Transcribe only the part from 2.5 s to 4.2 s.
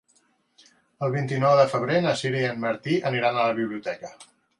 en Martí iran a la biblioteca.